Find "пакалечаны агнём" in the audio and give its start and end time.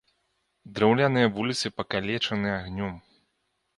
1.81-2.93